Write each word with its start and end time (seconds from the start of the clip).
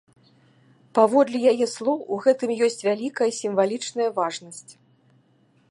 Паводле 0.99 1.37
яе 1.51 1.67
слоў, 1.75 1.97
у 2.15 2.17
гэтым 2.25 2.51
ёсць 2.67 2.81
вялікая 2.87 3.29
сімвалічная 3.43 4.09
важнасць. 4.19 4.71